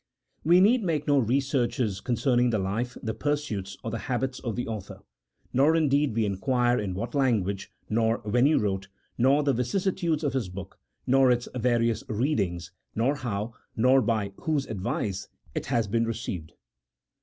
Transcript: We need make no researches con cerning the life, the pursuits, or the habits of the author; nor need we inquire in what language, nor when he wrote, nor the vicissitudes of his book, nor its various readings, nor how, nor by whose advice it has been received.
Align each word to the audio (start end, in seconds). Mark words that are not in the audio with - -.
We 0.43 0.61
need 0.61 0.83
make 0.83 1.05
no 1.07 1.19
researches 1.19 2.01
con 2.01 2.15
cerning 2.15 2.49
the 2.49 2.57
life, 2.57 2.97
the 3.03 3.13
pursuits, 3.13 3.77
or 3.83 3.91
the 3.91 3.99
habits 4.09 4.39
of 4.39 4.55
the 4.55 4.67
author; 4.67 5.01
nor 5.53 5.79
need 5.79 6.15
we 6.15 6.25
inquire 6.25 6.79
in 6.79 6.95
what 6.95 7.13
language, 7.13 7.71
nor 7.87 8.17
when 8.23 8.47
he 8.47 8.55
wrote, 8.55 8.87
nor 9.19 9.43
the 9.43 9.53
vicissitudes 9.53 10.23
of 10.23 10.33
his 10.33 10.49
book, 10.49 10.79
nor 11.05 11.29
its 11.29 11.47
various 11.53 12.03
readings, 12.09 12.71
nor 12.95 13.13
how, 13.15 13.53
nor 13.75 14.01
by 14.01 14.31
whose 14.37 14.65
advice 14.65 15.27
it 15.53 15.67
has 15.67 15.87
been 15.87 16.05
received. 16.05 16.53